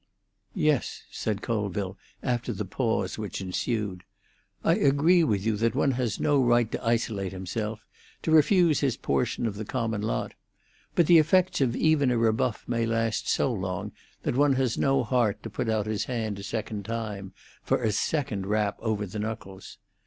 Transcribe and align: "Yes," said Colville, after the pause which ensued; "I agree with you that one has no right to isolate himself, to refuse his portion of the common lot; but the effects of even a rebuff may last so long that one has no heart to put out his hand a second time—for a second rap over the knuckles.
"Yes," 0.55 1.03
said 1.11 1.43
Colville, 1.43 1.95
after 2.23 2.51
the 2.53 2.65
pause 2.65 3.19
which 3.19 3.39
ensued; 3.39 4.03
"I 4.63 4.73
agree 4.73 5.23
with 5.23 5.45
you 5.45 5.55
that 5.57 5.75
one 5.75 5.91
has 5.91 6.19
no 6.19 6.43
right 6.43 6.71
to 6.71 6.83
isolate 6.83 7.31
himself, 7.33 7.85
to 8.23 8.31
refuse 8.31 8.79
his 8.79 8.97
portion 8.97 9.45
of 9.45 9.53
the 9.57 9.63
common 9.63 10.01
lot; 10.01 10.33
but 10.95 11.05
the 11.05 11.19
effects 11.19 11.61
of 11.61 11.75
even 11.75 12.09
a 12.09 12.17
rebuff 12.17 12.67
may 12.67 12.87
last 12.87 13.27
so 13.29 13.53
long 13.53 13.91
that 14.23 14.33
one 14.35 14.53
has 14.53 14.75
no 14.75 15.03
heart 15.03 15.43
to 15.43 15.51
put 15.51 15.69
out 15.69 15.85
his 15.85 16.05
hand 16.05 16.39
a 16.39 16.43
second 16.43 16.83
time—for 16.83 17.83
a 17.83 17.91
second 17.91 18.47
rap 18.47 18.77
over 18.81 19.05
the 19.05 19.19
knuckles. 19.19 19.77